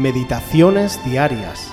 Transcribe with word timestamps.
Meditaciones 0.00 0.98
Diarias, 1.04 1.70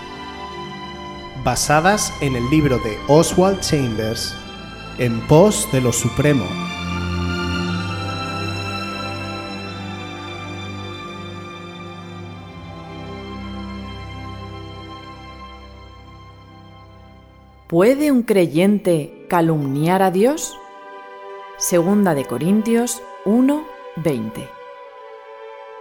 basadas 1.45 2.13
en 2.19 2.35
el 2.35 2.49
libro 2.49 2.77
de 2.79 2.97
Oswald 3.07 3.61
Chambers, 3.61 4.35
En 4.97 5.25
pos 5.27 5.65
de 5.71 5.79
lo 5.79 5.93
Supremo. 5.93 6.43
¿Puede 17.67 18.11
un 18.11 18.23
creyente 18.23 19.25
calumniar 19.29 20.01
a 20.01 20.11
Dios? 20.11 20.59
Segunda 21.55 22.13
de 22.13 22.25
Corintios 22.25 23.01
1, 23.23 23.63
20. 23.95 24.56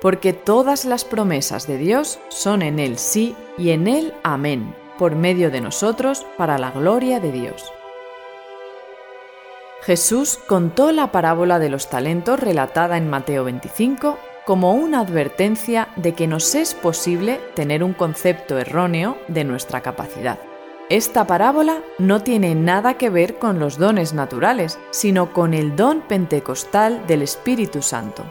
Porque 0.00 0.32
todas 0.32 0.84
las 0.84 1.04
promesas 1.04 1.66
de 1.66 1.78
Dios 1.78 2.18
son 2.28 2.62
en 2.62 2.78
Él 2.78 2.98
sí 2.98 3.34
y 3.56 3.70
en 3.70 3.88
Él 3.88 4.14
amén, 4.22 4.74
por 4.98 5.14
medio 5.14 5.50
de 5.50 5.60
nosotros, 5.60 6.26
para 6.36 6.58
la 6.58 6.70
gloria 6.70 7.20
de 7.20 7.32
Dios. 7.32 7.72
Jesús 9.82 10.38
contó 10.46 10.90
la 10.90 11.12
parábola 11.12 11.58
de 11.58 11.68
los 11.68 11.88
talentos 11.88 12.40
relatada 12.40 12.96
en 12.96 13.08
Mateo 13.08 13.44
25 13.44 14.18
como 14.44 14.74
una 14.74 15.00
advertencia 15.00 15.88
de 15.96 16.14
que 16.14 16.26
nos 16.26 16.54
es 16.54 16.74
posible 16.74 17.40
tener 17.54 17.82
un 17.82 17.92
concepto 17.92 18.58
erróneo 18.58 19.18
de 19.28 19.44
nuestra 19.44 19.82
capacidad. 19.82 20.38
Esta 20.88 21.26
parábola 21.26 21.82
no 21.98 22.22
tiene 22.22 22.54
nada 22.54 22.94
que 22.94 23.10
ver 23.10 23.38
con 23.38 23.58
los 23.58 23.76
dones 23.76 24.14
naturales, 24.14 24.78
sino 24.90 25.32
con 25.32 25.52
el 25.52 25.74
don 25.74 26.00
pentecostal 26.02 27.04
del 27.08 27.22
Espíritu 27.22 27.82
Santo. 27.82 28.24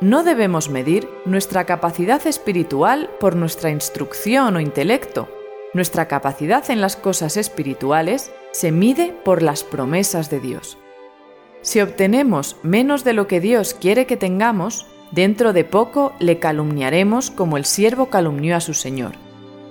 No 0.00 0.22
debemos 0.22 0.70
medir 0.70 1.10
nuestra 1.26 1.66
capacidad 1.66 2.26
espiritual 2.26 3.10
por 3.20 3.36
nuestra 3.36 3.70
instrucción 3.70 4.56
o 4.56 4.60
intelecto. 4.60 5.28
Nuestra 5.74 6.08
capacidad 6.08 6.70
en 6.70 6.80
las 6.80 6.96
cosas 6.96 7.36
espirituales 7.36 8.32
se 8.50 8.72
mide 8.72 9.14
por 9.26 9.42
las 9.42 9.62
promesas 9.62 10.30
de 10.30 10.40
Dios. 10.40 10.78
Si 11.60 11.82
obtenemos 11.82 12.56
menos 12.62 13.04
de 13.04 13.12
lo 13.12 13.26
que 13.26 13.40
Dios 13.40 13.74
quiere 13.74 14.06
que 14.06 14.16
tengamos, 14.16 14.86
dentro 15.10 15.52
de 15.52 15.64
poco 15.64 16.14
le 16.18 16.38
calumniaremos 16.38 17.30
como 17.30 17.58
el 17.58 17.66
siervo 17.66 18.06
calumnió 18.06 18.56
a 18.56 18.60
su 18.60 18.72
Señor. 18.72 19.12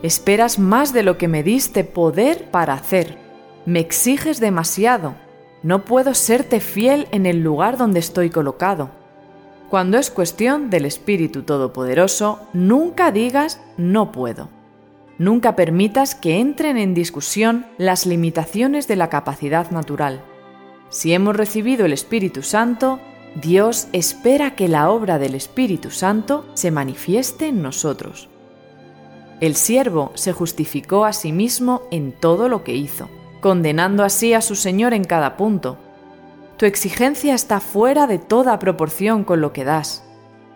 Esperas 0.03 0.59
más 0.59 0.93
de 0.93 1.01
lo 1.01 1.17
que 1.17 1.27
me 1.27 1.41
diste 1.41 1.83
poder 1.83 2.51
para 2.51 2.75
hacer. 2.75 3.17
Me 3.65 3.79
exiges 3.79 4.39
demasiado. 4.39 5.15
No 5.63 5.85
puedo 5.85 6.13
serte 6.13 6.59
fiel 6.59 7.07
en 7.11 7.25
el 7.25 7.41
lugar 7.41 7.77
donde 7.77 7.99
estoy 7.99 8.29
colocado. 8.29 8.98
Cuando 9.69 9.99
es 9.99 10.09
cuestión 10.09 10.71
del 10.71 10.85
Espíritu 10.85 11.43
Todopoderoso, 11.43 12.39
nunca 12.53 13.11
digas 13.11 13.61
no 13.77 14.11
puedo. 14.11 14.49
Nunca 15.19 15.55
permitas 15.55 16.15
que 16.15 16.39
entren 16.39 16.77
en 16.77 16.95
discusión 16.95 17.67
las 17.77 18.07
limitaciones 18.07 18.87
de 18.87 18.95
la 18.95 19.09
capacidad 19.09 19.69
natural. 19.69 20.23
Si 20.89 21.13
hemos 21.13 21.35
recibido 21.35 21.85
el 21.85 21.93
Espíritu 21.93 22.41
Santo, 22.41 22.99
Dios 23.35 23.89
espera 23.93 24.55
que 24.55 24.67
la 24.67 24.89
obra 24.89 25.19
del 25.19 25.35
Espíritu 25.35 25.91
Santo 25.91 26.45
se 26.55 26.71
manifieste 26.71 27.47
en 27.47 27.61
nosotros. 27.61 28.27
El 29.39 29.55
siervo 29.55 30.11
se 30.15 30.33
justificó 30.33 31.05
a 31.05 31.13
sí 31.13 31.31
mismo 31.31 31.83
en 31.91 32.11
todo 32.11 32.49
lo 32.49 32.63
que 32.63 32.73
hizo, 32.73 33.07
condenando 33.39 34.03
así 34.03 34.33
a 34.33 34.41
su 34.41 34.55
Señor 34.55 34.95
en 34.95 35.03
cada 35.03 35.37
punto. 35.37 35.77
Tu 36.59 36.65
exigencia 36.65 37.33
está 37.35 37.61
fuera 37.61 38.05
de 38.05 38.19
toda 38.19 38.59
proporción 38.59 39.23
con 39.23 39.39
lo 39.39 39.53
que 39.53 39.63
das. 39.63 40.03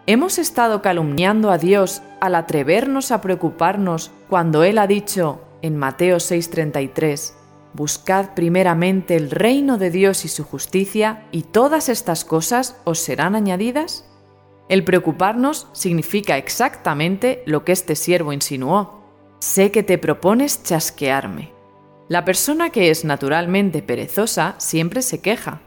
¿Hemos 0.06 0.38
estado 0.38 0.82
calumniando 0.82 1.50
a 1.50 1.58
Dios 1.58 2.02
al 2.20 2.36
atrevernos 2.36 3.12
a 3.12 3.22
preocuparnos 3.22 4.12
cuando 4.30 4.66
Él 4.66 4.80
ha 4.80 4.88
dicho 4.88 5.40
en 5.62 5.78
Mateo 5.78 6.18
6:33, 6.18 7.36
Buscad 7.72 8.34
primeramente 8.36 9.16
el 9.16 9.31
reino 9.31 9.78
de 9.78 9.91
Dios 9.91 10.25
y 10.25 10.28
su 10.28 10.44
justicia, 10.44 11.24
y 11.31 11.44
todas 11.44 11.88
estas 11.88 12.25
cosas 12.25 12.75
os 12.84 13.00
serán 13.00 13.34
añadidas? 13.34 14.06
El 14.68 14.84
preocuparnos 14.84 15.70
significa 15.72 16.35
exactamente 16.38 17.44
lo 17.46 17.64
que 17.64 17.72
este 17.72 17.96
siervo 17.96 18.34
insinuó. 18.34 19.06
Sé 19.40 19.72
que 19.72 19.84
te 19.84 19.97
propones 19.97 20.64
chasquearme. 20.64 21.53
La 22.09 22.25
persona 22.25 22.72
que 22.72 22.90
es 22.90 23.06
naturalmente 23.06 23.81
perezosa 23.81 24.56
siempre 24.58 25.02
se 25.02 25.22
queja. 25.22 25.62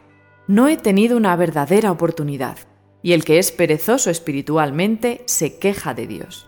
No 0.47 0.69
he 0.69 0.77
tenido 0.77 1.17
una 1.17 1.35
verdadera 1.35 1.91
oportunidad. 1.91 2.57
Y 3.03 3.13
el 3.13 3.25
que 3.25 3.37
es 3.37 3.51
perezoso 3.51 4.09
espiritualmente 4.09 5.21
se 5.25 5.59
queja 5.59 5.93
de 5.93 6.07
Dios. 6.07 6.47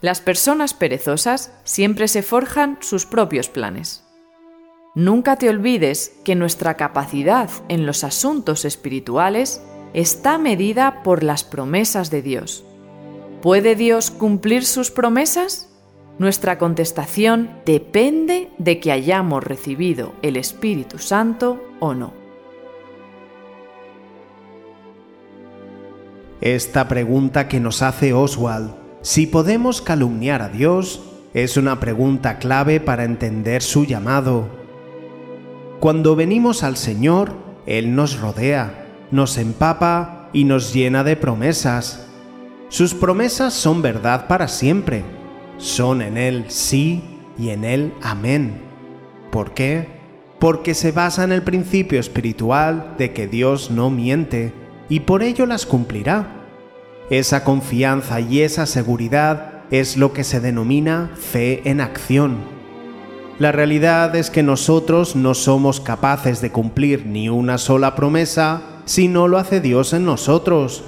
Las 0.00 0.20
personas 0.20 0.74
perezosas 0.74 1.52
siempre 1.64 2.08
se 2.08 2.22
forjan 2.22 2.78
sus 2.80 3.06
propios 3.06 3.48
planes. 3.48 4.04
Nunca 4.94 5.36
te 5.36 5.48
olvides 5.48 6.12
que 6.24 6.34
nuestra 6.34 6.76
capacidad 6.76 7.48
en 7.68 7.86
los 7.86 8.04
asuntos 8.04 8.64
espirituales 8.64 9.62
está 9.94 10.38
medida 10.38 11.02
por 11.02 11.22
las 11.22 11.44
promesas 11.44 12.10
de 12.10 12.20
Dios. 12.20 12.64
¿Puede 13.40 13.74
Dios 13.74 14.10
cumplir 14.10 14.64
sus 14.64 14.90
promesas? 14.90 15.70
Nuestra 16.18 16.58
contestación 16.58 17.50
depende 17.64 18.50
de 18.58 18.80
que 18.80 18.92
hayamos 18.92 19.42
recibido 19.42 20.12
el 20.22 20.36
Espíritu 20.36 20.98
Santo 20.98 21.62
o 21.80 21.94
no. 21.94 22.21
Esta 26.42 26.88
pregunta 26.88 27.46
que 27.46 27.60
nos 27.60 27.82
hace 27.82 28.12
Oswald, 28.12 28.72
si 29.00 29.28
podemos 29.28 29.80
calumniar 29.80 30.42
a 30.42 30.48
Dios, 30.48 31.00
es 31.34 31.56
una 31.56 31.78
pregunta 31.78 32.38
clave 32.40 32.80
para 32.80 33.04
entender 33.04 33.62
su 33.62 33.84
llamado. 33.84 34.48
Cuando 35.78 36.16
venimos 36.16 36.64
al 36.64 36.76
Señor, 36.76 37.32
Él 37.64 37.94
nos 37.94 38.18
rodea, 38.18 38.88
nos 39.12 39.38
empapa 39.38 40.30
y 40.32 40.42
nos 40.42 40.74
llena 40.74 41.04
de 41.04 41.14
promesas. 41.14 42.08
Sus 42.70 42.92
promesas 42.92 43.54
son 43.54 43.80
verdad 43.80 44.26
para 44.26 44.48
siempre. 44.48 45.04
Son 45.58 46.02
en 46.02 46.18
Él 46.18 46.46
sí 46.48 47.04
y 47.38 47.50
en 47.50 47.64
Él 47.64 47.94
amén. 48.02 48.62
¿Por 49.30 49.54
qué? 49.54 49.86
Porque 50.40 50.74
se 50.74 50.90
basa 50.90 51.22
en 51.22 51.30
el 51.30 51.42
principio 51.42 52.00
espiritual 52.00 52.96
de 52.98 53.12
que 53.12 53.28
Dios 53.28 53.70
no 53.70 53.90
miente 53.90 54.60
y 54.88 55.00
por 55.00 55.22
ello 55.22 55.46
las 55.46 55.66
cumplirá. 55.66 56.26
Esa 57.10 57.44
confianza 57.44 58.20
y 58.20 58.40
esa 58.40 58.66
seguridad 58.66 59.64
es 59.70 59.96
lo 59.96 60.12
que 60.12 60.24
se 60.24 60.40
denomina 60.40 61.10
fe 61.14 61.62
en 61.68 61.80
acción. 61.80 62.36
La 63.38 63.52
realidad 63.52 64.14
es 64.14 64.30
que 64.30 64.42
nosotros 64.42 65.16
no 65.16 65.34
somos 65.34 65.80
capaces 65.80 66.40
de 66.40 66.52
cumplir 66.52 67.06
ni 67.06 67.28
una 67.28 67.58
sola 67.58 67.94
promesa 67.94 68.62
si 68.84 69.08
no 69.08 69.28
lo 69.28 69.38
hace 69.38 69.60
Dios 69.60 69.92
en 69.92 70.04
nosotros? 70.04 70.84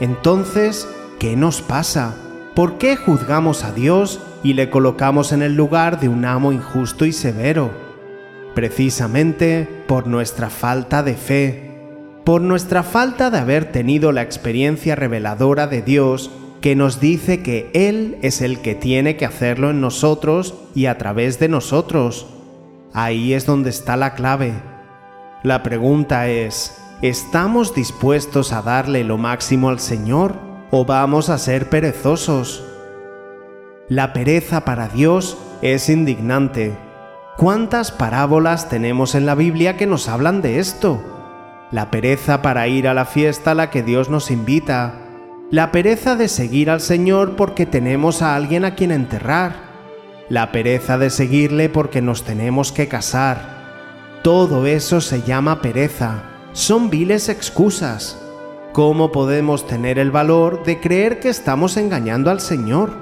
Entonces, 0.00 0.88
¿qué 1.18 1.36
nos 1.36 1.60
pasa? 1.60 2.14
¿Por 2.54 2.78
qué 2.78 2.96
juzgamos 2.96 3.64
a 3.64 3.72
Dios 3.72 4.20
y 4.42 4.54
le 4.54 4.70
colocamos 4.70 5.32
en 5.32 5.42
el 5.42 5.54
lugar 5.54 6.00
de 6.00 6.08
un 6.08 6.24
amo 6.24 6.52
injusto 6.52 7.04
y 7.04 7.12
severo? 7.12 7.70
Precisamente 8.54 9.68
por 9.86 10.06
nuestra 10.06 10.50
falta 10.50 11.02
de 11.02 11.14
fe, 11.14 11.71
por 12.24 12.40
nuestra 12.40 12.82
falta 12.82 13.30
de 13.30 13.38
haber 13.38 13.72
tenido 13.72 14.12
la 14.12 14.22
experiencia 14.22 14.94
reveladora 14.94 15.66
de 15.66 15.82
Dios 15.82 16.30
que 16.60 16.76
nos 16.76 17.00
dice 17.00 17.42
que 17.42 17.70
Él 17.74 18.18
es 18.22 18.40
el 18.40 18.60
que 18.60 18.74
tiene 18.74 19.16
que 19.16 19.26
hacerlo 19.26 19.70
en 19.70 19.80
nosotros 19.80 20.54
y 20.74 20.86
a 20.86 20.98
través 20.98 21.38
de 21.38 21.48
nosotros. 21.48 22.26
Ahí 22.92 23.34
es 23.34 23.46
donde 23.46 23.70
está 23.70 23.96
la 23.96 24.14
clave. 24.14 24.52
La 25.42 25.62
pregunta 25.62 26.28
es, 26.28 26.78
¿Estamos 27.02 27.74
dispuestos 27.74 28.52
a 28.52 28.62
darle 28.62 29.02
lo 29.02 29.18
máximo 29.18 29.70
al 29.70 29.80
Señor 29.80 30.36
o 30.70 30.84
vamos 30.84 31.30
a 31.30 31.38
ser 31.38 31.68
perezosos? 31.68 32.62
La 33.88 34.12
pereza 34.12 34.64
para 34.64 34.86
Dios 34.86 35.36
es 35.62 35.88
indignante. 35.88 36.78
¿Cuántas 37.36 37.90
parábolas 37.90 38.68
tenemos 38.68 39.16
en 39.16 39.26
la 39.26 39.34
Biblia 39.34 39.76
que 39.76 39.88
nos 39.88 40.08
hablan 40.08 40.42
de 40.42 40.60
esto? 40.60 41.21
La 41.72 41.90
pereza 41.90 42.42
para 42.42 42.68
ir 42.68 42.86
a 42.86 42.94
la 42.94 43.06
fiesta 43.06 43.50
a 43.50 43.54
la 43.54 43.70
que 43.70 43.82
Dios 43.82 44.08
nos 44.08 44.30
invita. 44.30 44.94
La 45.50 45.72
pereza 45.72 46.14
de 46.14 46.28
seguir 46.28 46.70
al 46.70 46.80
Señor 46.80 47.34
porque 47.34 47.66
tenemos 47.66 48.22
a 48.22 48.36
alguien 48.36 48.64
a 48.64 48.74
quien 48.74 48.92
enterrar. 48.92 49.72
La 50.28 50.52
pereza 50.52 50.98
de 50.98 51.10
seguirle 51.10 51.68
porque 51.68 52.00
nos 52.00 52.22
tenemos 52.22 52.70
que 52.70 52.86
casar. 52.86 54.20
Todo 54.22 54.66
eso 54.66 55.00
se 55.00 55.22
llama 55.22 55.60
pereza 55.60 56.28
son 56.52 56.90
viles 56.90 57.30
excusas. 57.30 58.18
¿Cómo 58.72 59.10
podemos 59.10 59.66
tener 59.66 59.98
el 59.98 60.10
valor 60.10 60.64
de 60.64 60.80
creer 60.80 61.18
que 61.18 61.30
estamos 61.30 61.78
engañando 61.78 62.30
al 62.30 62.40
Señor? 62.40 62.92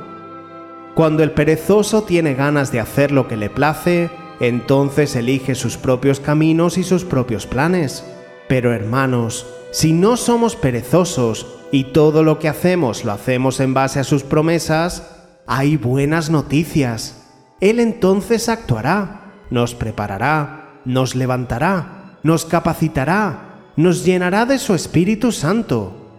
Cuando 0.94 1.22
el 1.22 1.32
perezoso 1.32 2.02
tiene 2.02 2.34
ganas 2.34 2.70
de 2.70 2.80
hacer 2.80 3.10
lo 3.10 3.26
que 3.26 3.36
le 3.36 3.50
place, 3.50 4.10
entonces 4.40 5.16
elige 5.16 5.54
sus 5.54 5.76
propios 5.76 6.20
caminos 6.20 6.78
y 6.78 6.84
sus 6.84 7.04
propios 7.04 7.46
planes. 7.46 8.04
Pero 8.50 8.74
hermanos, 8.74 9.46
si 9.70 9.92
no 9.92 10.16
somos 10.16 10.56
perezosos 10.56 11.46
y 11.70 11.84
todo 11.84 12.24
lo 12.24 12.40
que 12.40 12.48
hacemos 12.48 13.04
lo 13.04 13.12
hacemos 13.12 13.60
en 13.60 13.74
base 13.74 14.00
a 14.00 14.04
sus 14.04 14.24
promesas, 14.24 15.08
hay 15.46 15.76
buenas 15.76 16.30
noticias. 16.30 17.28
Él 17.60 17.78
entonces 17.78 18.48
actuará, 18.48 19.44
nos 19.50 19.76
preparará, 19.76 20.80
nos 20.84 21.14
levantará, 21.14 22.18
nos 22.24 22.44
capacitará, 22.44 23.70
nos 23.76 24.04
llenará 24.04 24.46
de 24.46 24.58
su 24.58 24.74
Espíritu 24.74 25.30
Santo. 25.30 26.10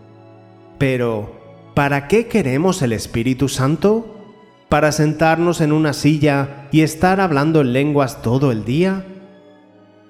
Pero, 0.78 1.38
¿para 1.76 2.08
qué 2.08 2.28
queremos 2.28 2.82
el 2.82 2.94
Espíritu 2.94 3.50
Santo? 3.50 4.38
¿Para 4.70 4.94
sentarnos 4.94 5.60
en 5.60 5.74
una 5.74 5.92
silla 5.92 6.70
y 6.72 6.80
estar 6.80 7.20
hablando 7.20 7.60
en 7.60 7.74
lenguas 7.74 8.22
todo 8.22 8.54
el 8.54 8.64
día? 8.64 9.04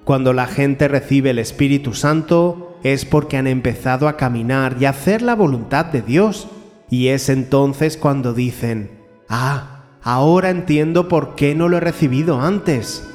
Cuando 0.04 0.32
la 0.32 0.46
gente 0.46 0.88
recibe 0.88 1.30
el 1.30 1.38
Espíritu 1.38 1.94
Santo 1.94 2.76
es 2.82 3.04
porque 3.04 3.36
han 3.36 3.46
empezado 3.46 4.08
a 4.08 4.16
caminar 4.16 4.76
y 4.80 4.86
a 4.86 4.90
hacer 4.90 5.22
la 5.22 5.36
voluntad 5.36 5.86
de 5.86 6.02
Dios, 6.02 6.48
y 6.90 7.08
es 7.08 7.28
entonces 7.28 7.96
cuando 7.96 8.34
dicen, 8.34 8.90
ah, 9.28 9.84
ahora 10.02 10.50
entiendo 10.50 11.06
por 11.06 11.36
qué 11.36 11.54
no 11.54 11.68
lo 11.68 11.76
he 11.76 11.80
recibido 11.80 12.40
antes. 12.40 13.08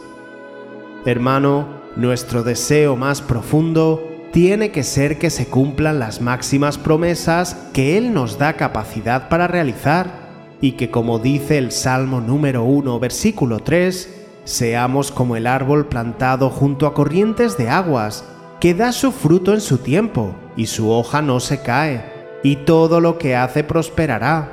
Hermano, 1.06 1.68
nuestro 1.98 2.44
deseo 2.44 2.96
más 2.96 3.22
profundo 3.22 4.02
tiene 4.32 4.72
que 4.72 4.84
ser 4.84 5.20
que 5.20 5.30
se 5.30 5.48
cumplan 5.48 6.00
las 6.00 6.22
máximas 6.22 6.78
promesas 6.78 7.56
que 7.74 7.98
Él 7.98 8.14
nos 8.14 8.38
da 8.38 8.54
capacidad 8.54 9.28
para 9.28 9.48
realizar, 9.48 10.28
y 10.62 10.72
que 10.72 10.90
como 10.90 11.20
dice 11.20 11.58
el 11.58 11.72
Salmo 11.72 12.22
número 12.22 12.64
1, 12.64 13.00
versículo 13.00 13.60
3, 13.60 14.17
Seamos 14.48 15.12
como 15.12 15.36
el 15.36 15.46
árbol 15.46 15.88
plantado 15.88 16.50
junto 16.50 16.88
a 16.88 16.94
corrientes 16.94 17.58
de 17.58 17.68
aguas, 17.68 18.24
que 18.62 18.74
da 18.74 18.94
su 18.94 19.12
fruto 19.12 19.54
en 19.54 19.60
su 19.60 19.80
tiempo, 19.80 20.34
y 20.56 20.68
su 20.68 20.90
hoja 20.90 21.22
no 21.22 21.42
se 21.42 21.62
cae, 21.62 22.40
y 22.44 22.56
todo 22.56 23.02
lo 23.02 23.18
que 23.18 23.36
hace 23.36 23.66
prosperará. 23.66 24.48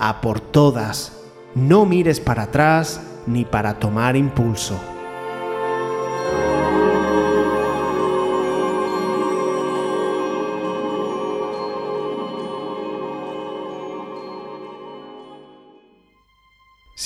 A 0.00 0.20
por 0.20 0.40
todas, 0.40 1.12
no 1.54 1.86
mires 1.86 2.18
para 2.18 2.42
atrás 2.42 3.00
ni 3.28 3.44
para 3.44 3.74
tomar 3.74 4.16
impulso. 4.16 4.80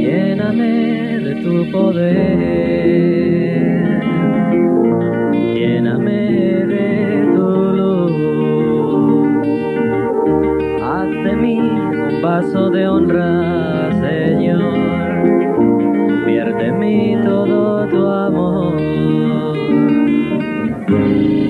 Lléname 0.00 1.20
de 1.24 1.32
tu 1.42 1.70
poder. 1.70 2.37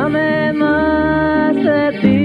Dame 0.00 0.52
más 0.52 1.56
de 1.56 1.92
ti, 2.00 2.22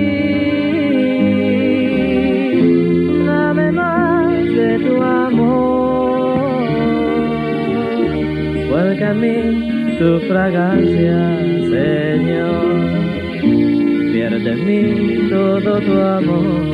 dame 3.26 3.72
más 3.72 4.44
de 4.58 4.78
tu 4.78 5.02
amor. 5.02 6.68
Vuelca 8.70 9.10
a 9.10 9.14
mí 9.16 9.38
tu 9.98 10.20
fragancia, 10.28 11.18
Señor. 11.74 12.76
Pierde 14.12 14.52
en 14.52 14.60
mí 14.68 14.82
todo 15.32 15.72
tu 15.80 15.94
amor. 16.00 16.74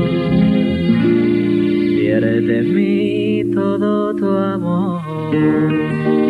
De 2.21 2.61
mí 2.61 3.43
todo 3.51 4.13
tu 4.13 4.27
amor. 4.27 6.20